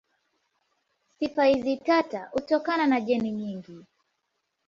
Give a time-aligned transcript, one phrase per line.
[1.19, 3.85] Sifa hizi tata hutokana na jeni nyingi.